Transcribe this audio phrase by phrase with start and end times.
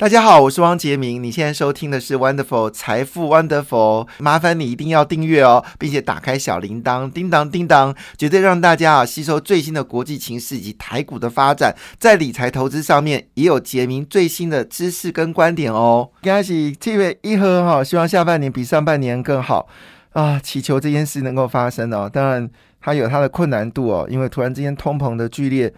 [0.00, 1.22] 大家好，我是汪杰明。
[1.22, 16.08] 你现在收听的是 Wonderful 财富 Wonderful，麻烦你一定要订阅哦，并且打开小铃铛，叮当叮当，绝对让大家啊吸收最新的国际情势以及台股的发展，在理财投资上面也有杰明最新的知识跟观点哦。
[16.22, 19.68] 恭喜七月一号哈，希望下半年比上半年更好
[20.14, 20.40] 啊！
[20.42, 22.08] 祈求这件事能够发生哦。
[22.10, 22.48] 当然，
[22.80, 25.70] 它有它的困难度哦，因为突然之间通膨的剧烈。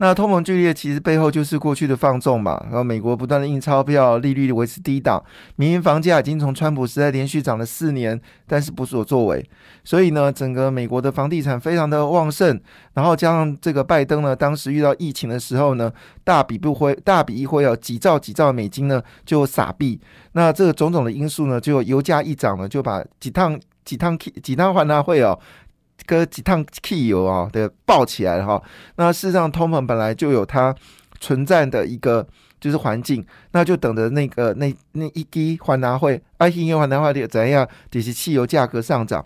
[0.00, 2.60] 那通膨剧烈，其实背后就是过去的放纵嘛。
[2.66, 5.22] 然后美国不断的印钞票，利率维持低档，
[5.56, 9.44] 民营房价已经从川普时代连续涨了四年，但是不所作为。
[9.82, 12.60] 所以呢，整个美国的房地产非常的旺盛。
[12.94, 20.00] 然后加上这个拜登呢，当时遇到疫情的时候呢，大笔不挥，大笔一挥哦，几兆几兆美金呢就撒币。
[20.32, 25.36] 那这个种种的因素呢，就油价一涨呢，就把几趟几趟几趟换大会哦。
[26.16, 28.60] 个几趟汽油啊的爆起来哈，
[28.96, 30.74] 那事实上通膨本来就有它
[31.20, 32.26] 存在的一个
[32.58, 37.68] 就是环境，那就等着那个那那一滴还拿会，爱心又还拿会怎样？
[37.90, 39.24] 就是汽油价格上涨，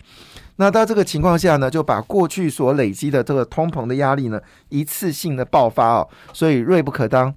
[0.56, 7.34] 那到这个情况下呢，就把过去所累积的这个通膨的压力呢，一次性的爆发哦，所以锐不可当。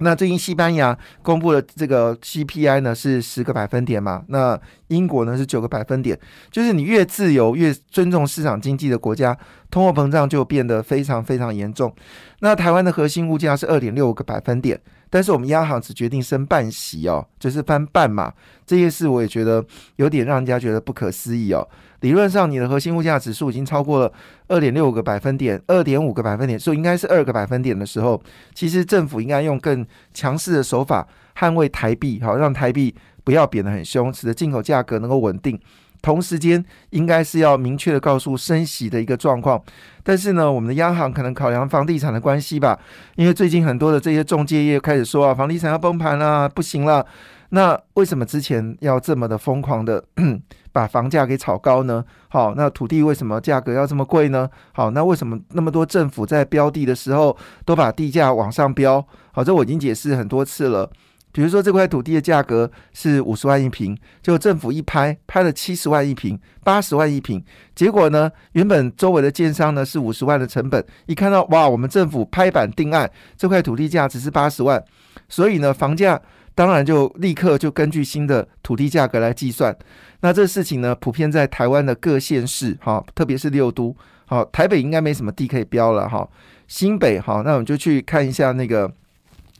[0.00, 4.22] 那最近西班牙公布的这个 CPI 呢是十个百分点嘛？
[4.28, 6.18] 那英国呢是九个百分点。
[6.50, 9.36] 就是你越自由、越尊重市场经济的国家，
[9.70, 11.94] 通货膨胀就变得非常非常严重。
[12.40, 18.32] 那台湾的核心物价是二点六个百分点，但是我们央行只决定升半息哦，就是翻半嘛。
[18.64, 19.62] 这件事我也觉得
[19.96, 21.68] 有点让人家觉得不可思议哦。
[22.00, 24.12] 理论上，你的核心物价指数已经超过了
[24.48, 28.22] 二点六个百分点，二点五个百分点，所以应该是二个百分点的时候，
[28.54, 35.60] 其实政府应该用更强势的手法捍卫台币，好让台币不要贬得很凶，使得进口价格能够稳定。
[36.02, 39.62] 同时间，应该是要明确的告诉升息的一个状况。
[40.02, 42.78] 但是呢，我们的央行可能考量房地产的关系吧，
[43.16, 47.04] 因为最近很多的这些中介业开始说啊，房地产要崩盘了，不行了。
[47.52, 50.02] 那为什么之前要这么的疯狂的
[50.72, 52.04] 把房价给炒高呢？
[52.28, 54.48] 好，那土地为什么价格要这么贵呢？
[54.72, 59.04] 好，那为什么那么多政府在标地的时候都把地价往上标？
[59.32, 60.88] 好，这我已经解释很多次了。
[61.32, 67.42] 比如说这块土地的价格是五十万一平，就政府一拍拍了七十万一平、八十万一平，
[67.74, 74.82] 结果呢，原本周围的建商呢是五十万的成本，一看到哇，我们政府拍板定案，这块土地价只是八十万，
[75.28, 76.20] 所以呢，房价。
[76.52, 79.74] 当然，就立刻就根据新的土地价格来计算。
[80.20, 86.28] 那这事情呢，普遍在台湾的各县市，哈，特别是六都，好，台北应该没什么地可以标了，哈，
[86.66, 88.92] 新北，好，那我们就去看一下那个。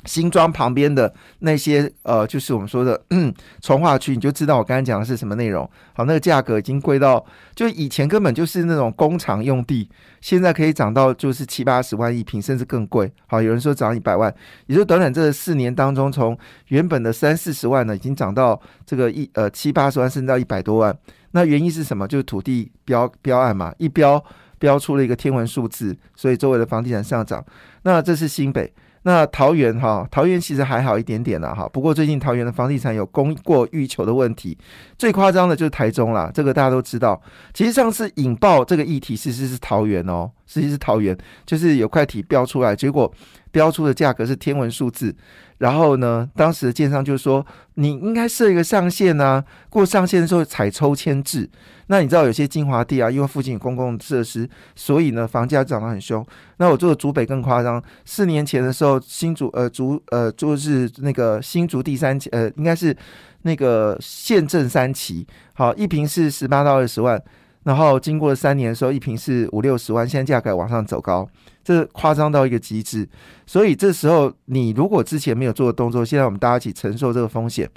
[0.05, 3.01] 新庄旁边的那些呃，就是我们说的
[3.61, 5.69] 从化区，你就知道我刚才讲的是什么内容。
[5.93, 7.25] 好，那个价格已经贵到，
[7.55, 9.89] 就以前根本就是那种工厂用地，
[10.21, 13.13] 现在可以涨到就是七八十万一平，甚至更贵。
[13.27, 14.35] 好，有人说涨一百万，
[14.67, 16.37] 也就短短这四年当中，从
[16.69, 20.97] 原本的三四十万呢，已经涨到这个一呃七八十万，甚至到一百多万。
[21.33, 22.09] 那原因是什么？
[22.09, 24.23] 就是土地标标案嘛，一标
[24.59, 27.45] 标出了一个天文数字，所以周围的房地产上涨。
[27.83, 28.73] 那这是新北。
[29.03, 34.59] 那桃园哈，桃园其实还好一点点了哈，不过最近桃园的房地产有供过欲求的问题，
[34.99, 37.19] 最夸张的就是台中啦，这个大家都知道。
[37.55, 43.11] 其实上次引爆这个议题，其实是桃园哦，实际是桃园，就是有块体标出来，结果
[43.51, 45.17] 标出的价格是天文数字。
[45.57, 51.49] 然后呢，当时的建商就说，你应该设一个上限啊，过上限的时候采抽签制。
[51.89, 56.25] 那你知道有些精华地啊，因为附近有公共设施，所以呢房价涨得很凶。
[56.57, 57.70] 那我做的竹北更夸张，
[58.07, 62.97] 四年前的时候，新竹呃竹呃就是那个新竹第三期呃应该是
[63.43, 67.23] 那个县镇三期，好一平是十八到二十万。
[67.65, 71.29] 然后经过了三年的时候，一平是五六十万，现在价格往上走高，
[71.63, 73.07] 这夸张到一个极致。
[73.47, 77.71] 所以这时候你如果之前没有做的动作，现在我们大家一起承受这个风险。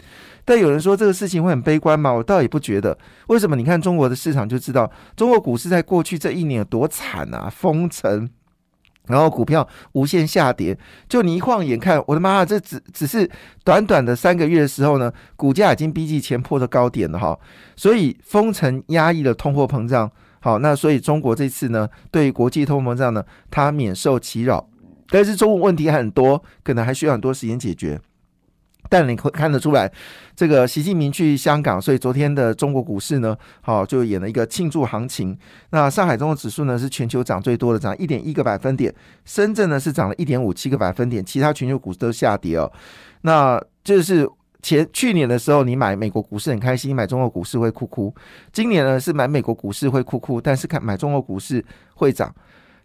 [0.46, 2.14] 但有人说这个事情会很悲观吗？
[2.14, 2.98] 我倒也不觉得。
[3.28, 3.58] 为什么？
[3.58, 8.30] 你看中国的市场就知道，中国股市在过去这一年有多惨啊，封城。
[9.08, 10.78] 然后股票无限下跌，
[11.10, 13.30] 就你一晃眼看，我的妈啊，这只只是
[13.64, 17.38] 短短的三个月的时候呢，股价已经逼近前破的高点了哈。
[17.76, 20.10] 所以封城压抑了通货膨胀，
[20.40, 24.70] 好，那所以中国这次呢，对国际通货膨胀呢，它免受其扰，
[25.10, 28.00] 但是中国问题很多，可能还需要很多时间解决。
[28.90, 29.92] 但你会看得出来，
[30.36, 35.36] 这个习近平去香港，所以昨天的中国股市呢，好就演了一个庆祝行情。
[35.72, 38.92] 那上海综合指数呢是全球涨最多的，涨一点一个百分点；
[39.26, 42.72] 深圳呢是涨了一点五七个百分点，其他全球股市都下跌哦。
[43.22, 44.30] 那就是
[44.62, 48.14] 前去年的时候，你买美国股市很开心，买中国股市会哭哭；
[48.52, 51.64] 今年呢是买美国股市会哭哭，但是看买中国股市
[51.96, 52.34] 会涨。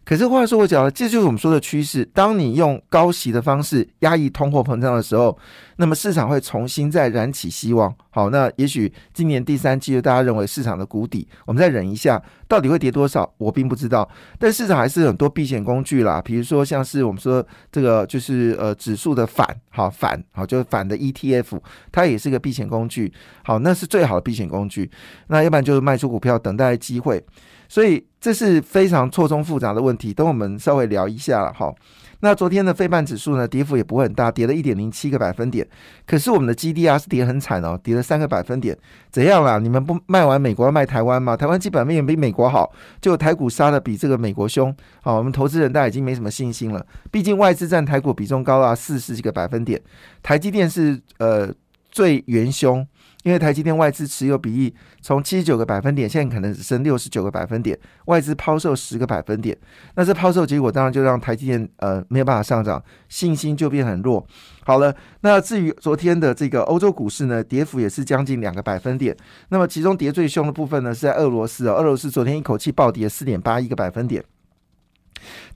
[0.05, 2.03] 可是话说我讲了，这就是我们说的趋势。
[2.13, 5.37] 当你用高息的方式压抑通货膨胀的时候，
[5.75, 7.93] 那么市场会重新再燃起希望。
[8.09, 14.09] 好，那也许今年第三季就大家认为市场的谷底，我们再忍一下，到底会跌多少，我并不知道。
[14.39, 21.59] 但市场还是很多避险工具啦，比如说像是我们说这个就是呃指数的反，好反，好就是反的 ETF，
[21.91, 23.13] 它也是个避险工具。
[23.43, 24.89] 好，那是最好的避险工具。
[25.27, 27.23] 那要不然就是卖出股票，等待机会。
[27.71, 31.73] 所以这是非常错综复杂的问题，等我们稍微聊一下了哈。
[32.21, 35.65] 那昨天的非半指数呢，跌幅也不会很大，跌了一点零七个百分点。
[36.05, 38.77] 可是我们的 GDR 是跌很惨哦，跌了三个百分点。
[39.09, 39.57] 怎样啦？
[39.57, 41.37] 你们不卖完美国要卖台湾吗？
[41.37, 42.69] 台湾基本面比美国好，
[42.99, 44.75] 就台股杀的比这个美国凶。
[45.01, 46.85] 好，我们投资人大家已经没什么信心了。
[47.09, 49.81] 毕竟外资占台股比重高达四十几个百分点，
[50.21, 51.49] 台积电是呃
[51.89, 52.85] 最元凶。
[53.23, 59.57] 因为台积电外资持有比例从七十九个百分点，现在可能只剩六十九个百分点，外资抛售十个百分点，
[59.95, 64.25] 那这抛售结果当然就让台积电呃没有办法上涨，信心就变很弱。
[64.63, 69.15] 好了，那至于昨天的这个欧洲股市呢，跌幅也是将近两个百分点。
[69.49, 74.23] 那么其中跌最凶的部分呢，是在俄罗斯哦，俄罗斯昨天一口气暴跌四点八一个百分点。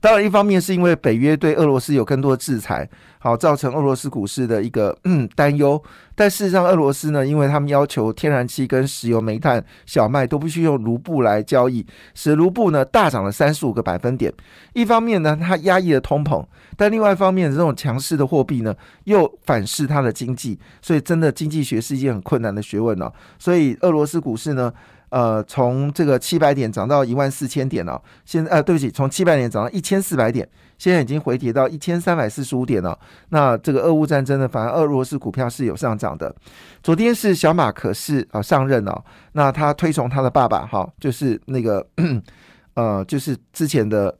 [0.00, 2.88] 当然，一方面是因为北约对俄罗斯有更多的制裁，
[3.18, 4.96] 好造成俄罗斯股市的一个
[5.34, 5.82] 担忧。
[6.14, 11.84] 但事实上，俄罗斯呢，因为他们要求天然气、跟石油、煤炭、小麦都必须用卢布来交易，
[12.14, 14.32] 使卢布呢大涨了三十五个百分点。
[14.74, 16.44] 一方面呢，它压抑了通膨，
[16.76, 18.74] 但另外一方面，这种强势的货币呢，
[19.04, 20.58] 又反噬它的经济。
[20.82, 23.10] 所以，真的经济学是一件很困难的学问哦。
[23.38, 24.72] 所以，俄罗斯股市呢。
[25.14, 32.98] 呃，从这个七百点涨到一万四千点了，现呃，对不起，从七百点涨到一千四百点，现在已经回跌到一千三百四十五点了。
[33.28, 36.34] 那这个俄乌战争呢，反而俄罗斯股票是有上涨的。
[36.82, 41.86] 昨天是小马可是啊上任了，那他推崇他的爸爸哈，就是那个
[42.74, 44.12] 呃，就是之前的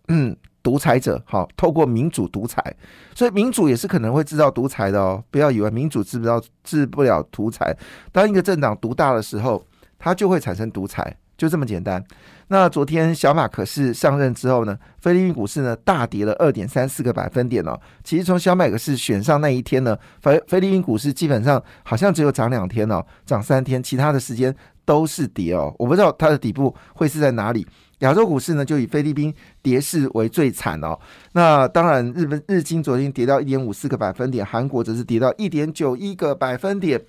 [0.62, 2.62] 独裁者，好，透过民主独裁，
[3.16, 5.20] 所以民主也是可能会制造独裁的哦。
[5.32, 7.76] 不要以为民主治不到治不了独裁，
[8.12, 9.60] 当一个政党独大的时候。
[9.98, 12.02] 它就会产生独裁，就这么简单。
[12.48, 17.80] 那昨天小马可是上任之后呢，菲律宾股市呢大跌了二点三四个百分点哦。
[18.02, 24.54] 其实从小马可是选上那一天呢，菲菲律宾股市基本上好像只有涨两天哦，涨三天，其他的时间
[24.84, 25.74] 都是跌哦。
[25.78, 27.66] 我不知道它的底部会是在哪里。
[28.00, 30.98] 亚洲股市呢，就以菲律宾跌势为最惨哦。
[31.32, 37.00] 那当然，日本日经昨天跌到一点五四个百分点，韩国则是跌到一点九一个百分点。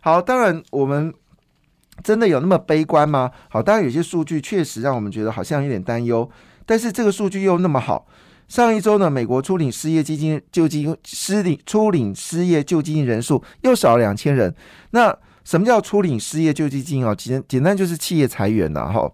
[0.00, 1.14] 好，当然我们。
[2.02, 3.30] 真的有那么悲观吗？
[3.48, 6.28] 好，当然有些数据确实让我们觉得好像有点担忧，
[6.66, 8.06] 但是这个数据又那么好。
[8.48, 14.52] 上一周呢，美国初领失业基金救济失领初领失业救济金人数又少了两千人。
[14.90, 17.14] 那什么叫初领失业救济金啊？
[17.14, 19.08] 简简单就是企业裁员了哈。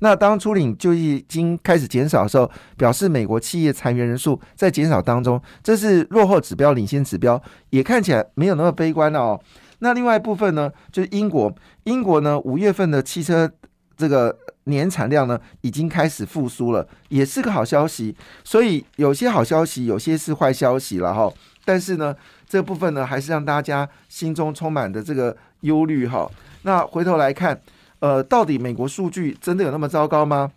[0.00, 7.40] 那当初领救济金开始减少的时候，表示美国企业裁员人数在减少当中，这是落后指标、领先指标，
[7.70, 9.40] 也看起来没有那么悲观了哦。
[9.82, 11.52] 那另外一部分呢，就是英国。
[11.84, 13.50] 英国呢，五月份的汽车
[13.96, 18.14] 这个年产量呢，已经开始复苏了，也是个好消息。
[18.44, 21.28] 所以有些好消息，有些是坏消息了哈。
[21.64, 22.14] 但是呢，
[22.48, 26.30] 这部分呢，还是让大家心中充满的这个忧虑哈。
[26.62, 27.60] 那回头来看，
[27.98, 30.52] 呃，到底美国数据真的有那么糟糕吗？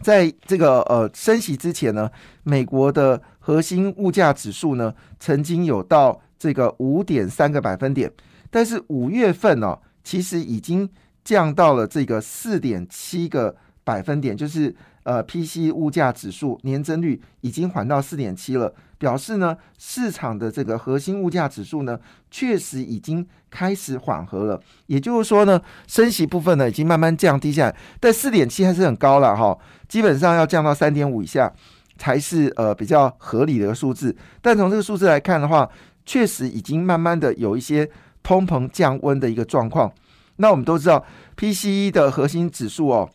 [0.00, 2.10] 在这个呃升息之前呢，
[2.44, 8.10] 美国的核心物价指数呢，曾经有到这个五点三个百分点。
[8.50, 10.88] 但是五月份呢，其实已经
[11.24, 21.98] 降到了这个四点七个百分点，就是呃，PC 物价指数年增率已经缓到四点七了，表示呢，市场的这个核心物价指数呢，
[22.30, 24.60] 确实已经开始缓和了。
[24.86, 29.58] 也就是说呢，升息部分呢，已经慢慢降低下来，但四点七还是很高了哈，
[29.88, 31.52] 基本上要降到三点五以下
[31.98, 34.16] 才是呃比较合理的数字。
[34.40, 35.68] 但从这个数字来看的话，
[36.06, 37.90] 确实已经慢慢的有一些。
[38.22, 39.92] 通膨降温的一个状况，
[40.36, 41.04] 那我们都知道
[41.36, 43.08] ，PCE 的核心指数哦，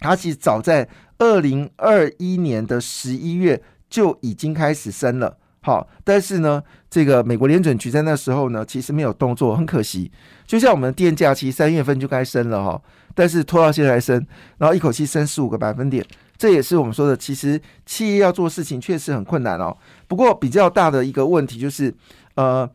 [0.00, 0.88] 它其实早在
[1.18, 10.12] 二零二一年的十一月就已经开始升了，好，但是呢，这个美国联准局在那时候呢，其实没有动作，很可惜。
[10.46, 12.82] 就像我们电价，其实三月份就该升了哈，
[13.14, 14.26] 但是拖到现在升，
[14.58, 16.04] 然后一口气升十五个百分点，
[16.36, 19.74] 这也是我们说的，其实企业要做事情确实很困难哦。
[20.06, 21.94] 不过比较大的一个问题就是，
[22.34, 22.68] 呃。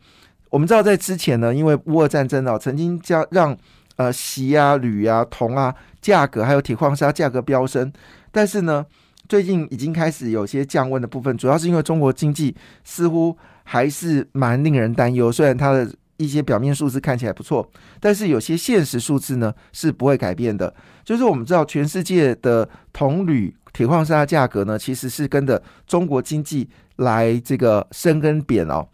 [0.50, 3.56] 我们知道，在之前呢，因为乌俄战争哦，曾经将让
[3.96, 7.90] 呃锡啊、铝啊、铜啊价格，还有铁矿砂价格飙升。
[8.32, 8.84] 但是呢，
[9.28, 15.30] 最近已经开始有些降温的部分，主要是因为中国经济似乎还是蛮令人担忧。
[15.30, 17.68] 虽然它的一些表面数字看起来不错，
[18.00, 20.74] 但是有些现实数字呢是不会改变的。
[21.04, 28.84] 就是我们知道，全世界的铜铝铁矿砂价格呢，其实是跟着中国经济来这个升跟贬哦。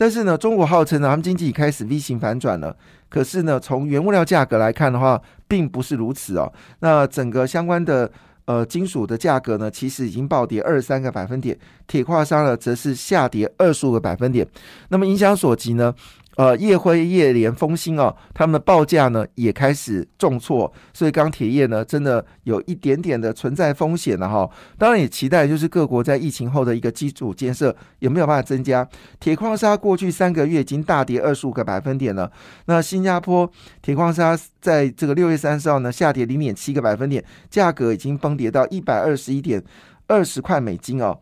[0.00, 2.76] 但是呢，中国号称呢，他们经济开始 V 型反转了。
[3.08, 6.52] 可是呢，从原物料价格来看的话，并不是如此哦。
[6.78, 8.08] 那整个相关的
[8.44, 14.46] 呃金属的价格呢，其实已经暴跌二三个百分点，铁矿砂呢，则是下跌二十五个百分点。
[14.90, 15.92] 那么影响所及呢？
[16.38, 24.48] 呃，叶辉、叶联、丰兴哦，他们的报价呢也开始重挫，所以钢铁业呢真的有一点点的存在风险了哈。
[24.78, 28.88] 当然也期待就是各国在疫情后的一个基础建设有没有办法增加。
[29.18, 32.30] 铁矿砂过去三个月已经大跌二十五个百分点了。
[32.66, 33.50] 那新加坡
[33.82, 39.60] 铁矿砂在这个六月三十号呢下跌零点七个百分点，价格已经崩跌到一百二十一点
[40.06, 41.18] 二十块美金哦。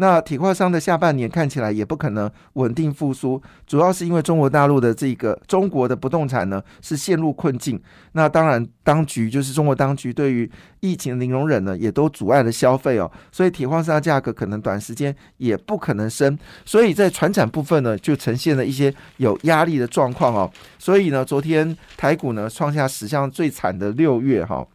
[0.00, 7.78] 那铁矿商的下半年看起来也不可能稳定复苏，主要是因为中国大陆的这个中国的不动产呢是陷入困境。
[8.12, 13.12] 那当然，当局就是中国当局对于疫情零容忍呢，也都阻碍了消费哦。
[13.30, 16.38] 所以铁矿砂价格可能短时间也不可能升。
[16.64, 20.50] 所以在船产部分呢，就呈现了一些有压力的状况哦。
[20.78, 24.66] 所以呢，昨天台股呢创下史上最惨的六月哈。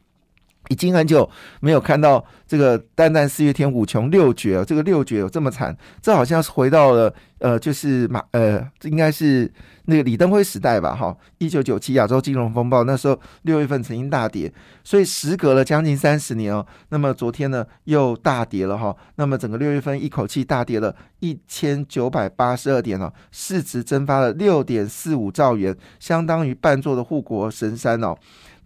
[0.70, 1.30] 已经很久
[1.60, 9.52] 没有看到这个“淡淡四月天，五穷六绝”这个六绝有这么惨，这好像是回到了呃，就是马呃，应该是
[9.86, 10.96] 那个李登辉时代吧？
[10.96, 14.52] 哈，一九九七亚洲金融风暴那时候六月份曾经大跌，
[14.84, 28.16] 所以时隔了将近三十年哦，那么昨天呢又大跌了哈，那么整个六月份一口气大跌了一千九百八十二点哦，市值蒸发了六点四五兆元，相当于半座的护国神山哦。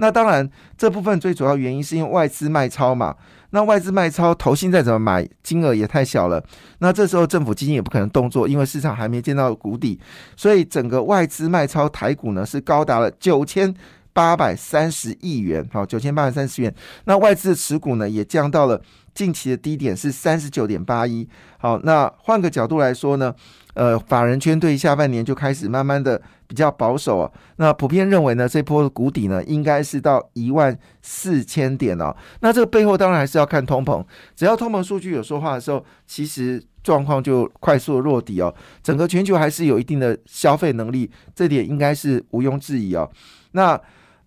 [0.01, 3.15] 那当然，这部分最主要原因是因为外资卖超嘛。
[3.51, 6.43] 那外资卖超，投信再怎么买，金额也太小了。
[6.79, 9.99] 那这时候政府基金也不可能动作，因为市场还没见到谷底。
[10.35, 13.73] 所以整个外资卖超台股呢，是高达了九千
[14.13, 15.67] 八百三十亿元。
[15.71, 16.73] 好，九千八百三十元。
[17.05, 18.81] 那外资持股呢，也降到了
[19.13, 21.27] 近期的低点，是三十九点八一。
[21.57, 23.33] 好，那换个角度来说呢？
[23.79, 27.31] 呃，法人圈对下半年就开始慢慢的比较保守啊。
[27.55, 32.13] 那普遍认为呢，这波的谷底呢，应该是到一万四千点哦。
[32.41, 34.03] 那这个背后当然还是要看通膨，
[34.35, 38.53] 只要通膨数据有说话的时候，其实状况就快速的落底哦。
[38.83, 43.09] 整个全球还是有一定的消费能力，这点应该是毋庸置疑哦。
[43.53, 43.79] 那。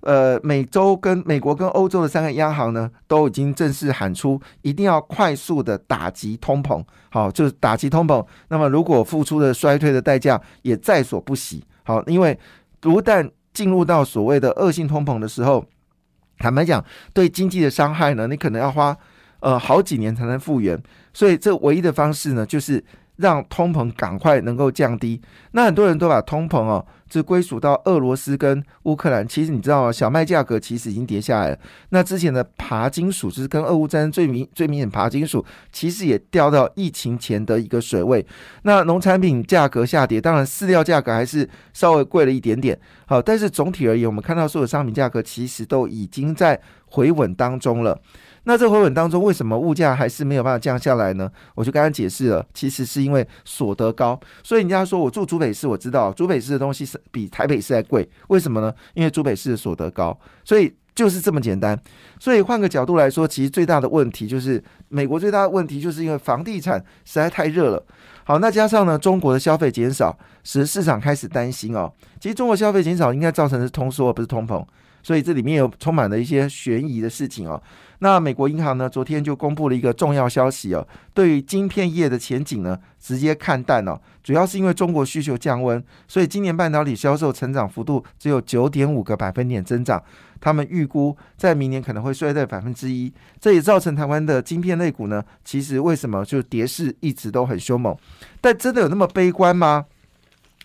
[0.03, 8.25] 呃，美洲跟美国跟欧洲的三个央行呢，都已经正式喊出，一定要快速的打击通膨，好，就是打击通膨。
[8.49, 12.37] 那么，如果付出的衰退的代价也在所不惜，好，因为
[12.81, 15.65] 不但进入到所谓的恶性通膨的时候，
[16.39, 18.97] 坦白讲，对经济的伤害呢，你可能要花
[19.39, 20.77] 呃好几年才能复原。
[21.15, 22.83] 所以，这唯一的方式呢，就是
[23.17, 25.23] 让通膨赶快能够降低。
[25.53, 26.85] 那很多人都把通膨哦。
[27.13, 29.27] 是归属到俄罗斯跟乌克兰。
[29.27, 29.93] 其实你知道吗？
[29.93, 31.59] 小麦价格其实已经跌下来了。
[31.91, 38.25] 那之前的爬金属，就是跟俄乌战争最明最明显爬金属，其实也掉到疫情前的一个水位。
[38.63, 42.79] 那农产品价格下跌，当然饲料价格还是稍微贵了一点点。
[43.07, 48.01] 好，但是总体而言，我们看到所有商品价格其实都已经在回稳当中了。
[48.45, 51.31] 那这回稳当中，为什么物价还是没有办法降下来呢？
[51.55, 54.19] 我就刚刚解释了，其实是因为所得高。
[54.43, 58.73] 所以人家说我住竹北市，我知道竹北市的东西是比台北市还贵，为什么呢？
[58.95, 61.79] 因为竹北市的所得高，所以就是这么简单。
[62.21, 67.85] 所以换个角度来说，其实最大的问题就是美国最大的问题，就是因为房地产实在太热了。
[68.25, 71.93] 好，那加上呢，中国的消费减少，使市场开始担心哦。
[72.21, 74.65] 其实中国消费减少应该造成的是通缩，而不是通膨。
[75.03, 77.61] 所以这里面有充满了一些悬疑的事情哦。
[77.99, 83.97] 那美国银行呢，昨天就公布了一个重要消息哦，对于晶片业的前景呢，直接看淡哦。
[84.25, 90.03] 主要是因为中国需求降温，所以今年半导体销售成长幅度只有九点五个百分点增长。
[90.41, 97.97] 他们预估在明年可能会衰退百分之一，这也造成台湾的晶片类股呢，其实为什么就跌势一直都很凶猛？
[98.41, 99.85] 但真的有那么悲观吗？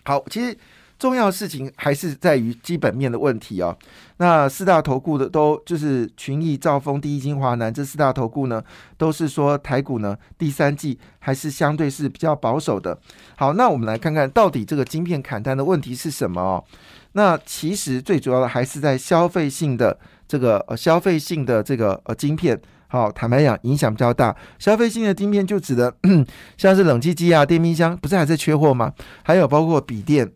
[0.02, 0.58] 好，其实。
[0.98, 3.76] 重要的事情还是在于基本面的问题哦。
[4.16, 8.62] 那四大投顾的都就是群益、兆丰、第一金、华南这四大投顾呢，
[8.96, 12.98] 都是说台股呢第三季还是相对是比较保守的。
[13.36, 16.64] 好，那我们来看看到底这个晶片砍单的问题是什么哦？
[17.12, 22.60] 那其实最主要的还是在消费性的这个呃消费性的这个呃晶片。
[22.90, 24.34] 好，坦白讲，影响比较大。
[24.58, 25.94] 消费性的晶片就指的
[26.56, 28.90] 像是冷气机啊、电冰箱，不是还在缺货吗？
[29.22, 30.32] 还有包括笔电。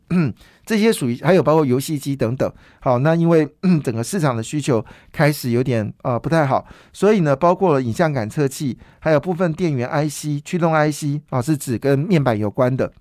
[0.64, 3.48] 这些属于还有包括游戏机等等，好，那因为
[3.82, 12.92] 整个市场的需求开始有点呃不太好，所以呢，包括了影像感测器，还有部分电源 IC、驱动 IC 啊，是指跟面板有关的，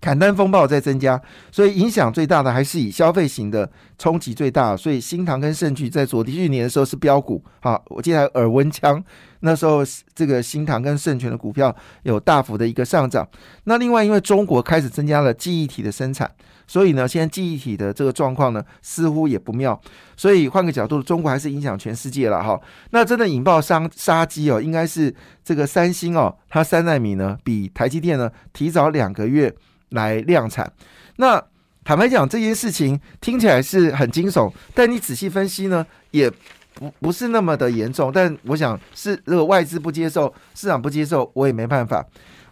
[0.00, 1.20] 砍单风暴在增加，
[1.52, 9.04] 所以影响最大的还是以消费型的冲击最大，所以新唐跟盛巨在昨天去年的时候是标股，好，我记得耳温枪。
[9.40, 9.82] 那时候
[10.14, 13.26] 这个新唐跟盛泉的股票有大幅的一个上涨。
[13.64, 16.30] 那另外，因为中国开始增加了记忆体的生产，
[16.66, 19.80] 所以呢，现在记忆体的这个状况呢，似乎也不妙。
[20.16, 22.60] 所以换个角度，中国还是影响全世界了哈。
[22.90, 25.14] 那真的引爆商杀机哦，应该是
[25.44, 29.54] 这个三星哦，它三纳米呢比台积电呢提早两个月
[29.90, 30.70] 来量产。
[31.16, 31.42] 那
[31.84, 36.30] 坦白讲，这件事情听起来是很惊悚，但你仔细分析呢，也
[36.78, 38.10] 不不是那么的严重。
[38.12, 42.04] 但我想是，如果外资不接受，市场不接受，我也没办法。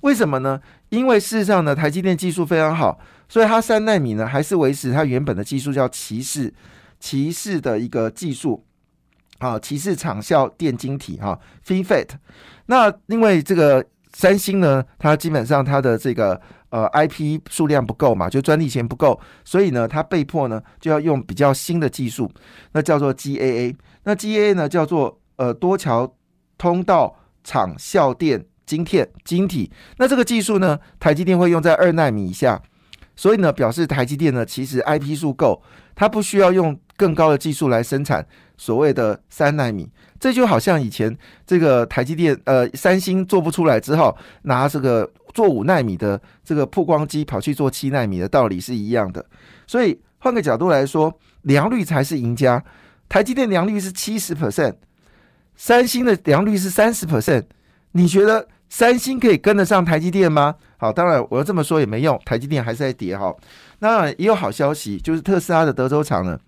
[0.02, 0.60] 为什么呢？
[0.90, 6.52] 因为事实上呢，台积电技术非常好，所以它三纳米呢还是维持它原本的技术，叫骑士
[6.98, 8.64] 骑士的一个技术，
[9.38, 12.08] 啊，骑士长效电晶体哈，FinFET。
[12.66, 16.40] 那因为这个三星呢，它基本上它的这个。
[16.70, 22.30] 呃，IP 数量不够嘛，就专利钱不够，所以呢，他被迫呢就要用比较新的技术，
[22.72, 23.74] 那叫做 GAA。
[24.04, 26.12] 那 GAA 呢叫做呃多桥
[26.58, 29.70] 通道场效电晶片晶体。
[29.98, 32.60] 那这个技术呢，台积电会用在二纳米以下，
[33.14, 35.62] 所以呢，表示台积电呢其实 IP 数够，
[35.94, 38.26] 它不需要用更高的技术来生产
[38.56, 39.88] 所谓的三纳米。
[40.18, 45.10] 这就好像以前这个台积电呃三星做不出来之后，拿这个。
[45.36, 49.22] 做五纳米的这个曝光机跑去做七纳米的道理是一样的，
[49.66, 51.12] 所以换个角度来说，
[51.42, 52.64] 良率才是赢家。
[53.06, 54.76] 台积电良率是七十 percent，
[55.54, 57.44] 三星的良率是三十 percent。
[57.92, 60.54] 你觉得三星可以跟得上台积电吗？
[60.78, 63.36] 好，当然我要这么说也没用，台积电还是在跌哈。
[63.80, 66.40] 那也有好消息，就是特斯拉的德州厂呢。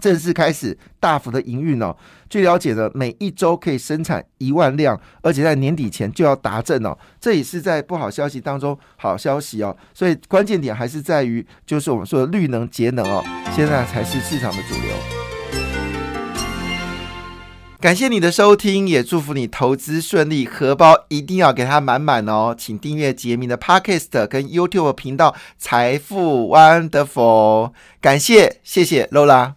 [0.00, 1.96] 正式开始大幅的营运哦。
[2.28, 6.96] 据了解呢，每一周可以生产一万辆，而且在年底前就要达阵哦。
[7.20, 9.76] 这也是在不好消息当中好消息哦。
[9.92, 13.22] 所以关键点还是在于，就是我们说的绿能节能哦，
[13.54, 14.96] 现在才是市场的主流。
[17.80, 22.54] 感谢你的收听，也祝福你投资顺利，荷包一定要给它满满哦。
[22.56, 27.72] 请订阅杰明的 Podcast 跟 YouTube 频道财富 Wonderful。
[28.00, 29.56] 感谢，谢谢 Lola。